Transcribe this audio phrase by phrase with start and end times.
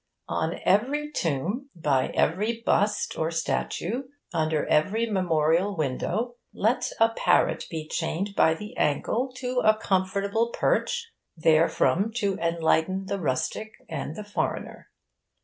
[0.29, 7.65] On every tomb, by every bust or statue, under every memorial window, let a parrot
[7.69, 14.15] be chained by the ankle to a comfortable perch, therefrom to enlighten the rustic and
[14.15, 14.89] the foreigner.